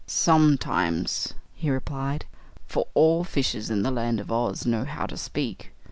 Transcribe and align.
"Sometimes," 0.07 1.35
he 1.53 1.69
replied, 1.69 2.25
"for 2.65 2.87
all 2.95 3.23
fishes 3.23 3.69
in 3.69 3.83
the 3.83 3.91
Land 3.91 4.19
of 4.19 4.31
Oz 4.31 4.65
know 4.65 4.83
how 4.83 5.05
to 5.05 5.15
speak. 5.15 5.73